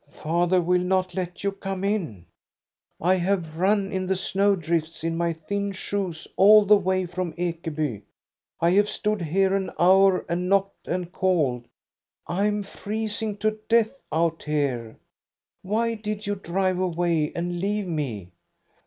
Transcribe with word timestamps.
"Father 0.23 0.59
will 0.59 0.81
not 0.81 1.13
let 1.13 1.43
you 1.43 1.51
come 1.51 1.83
in."" 1.83 2.25
I 2.99 3.13
have 3.17 3.57
run 3.59 3.91
in 3.91 4.07
the 4.07 4.15
snow 4.15 4.55
drifts 4.55 5.03
in 5.03 5.15
my 5.15 5.31
thin 5.31 5.73
shoes 5.73 6.27
all 6.37 6.65
the 6.65 6.75
way 6.75 7.05
from 7.05 7.33
Ekeby. 7.33 8.01
I 8.59 8.71
have 8.71 8.89
stood 8.89 9.21
here 9.21 9.53
an 9.55 9.69
hour 9.77 10.25
and 10.27 10.49
knocked 10.49 10.87
and 10.87 11.11
called. 11.11 11.67
I 12.25 12.45
am 12.47 12.63
freezing 12.63 13.37
to 13.45 13.59
death 13.69 14.01
out 14.11 14.41
here. 14.41 14.97
Why 15.61 15.93
did 15.93 16.25
you 16.25 16.33
drive 16.33 16.79
away 16.79 17.31
and 17.35 17.59
leave 17.59 17.85
me?" 17.85 18.31